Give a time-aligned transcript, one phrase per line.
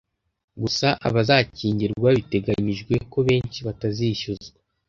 [0.61, 4.57] Gusa abazakingirwa biteganyijwe ko benshi batazishyuzwa.